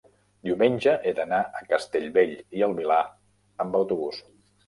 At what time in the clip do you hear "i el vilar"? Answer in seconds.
2.61-2.99